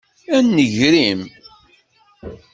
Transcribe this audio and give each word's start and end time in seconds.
A 0.35 0.37
nnger-iw! 0.45 1.21